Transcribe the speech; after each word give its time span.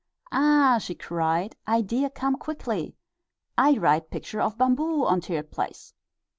"Ah!" 0.31 0.79
she 0.81 0.95
cried, 0.95 1.55
"idea 1.67 2.09
come 2.09 2.35
quickly! 2.35 2.95
I 3.55 3.77
write 3.77 4.09
picture 4.09 4.41
of 4.41 4.57
bamboo 4.57 5.05
on 5.05 5.21
teared 5.21 5.51
place." 5.51 5.93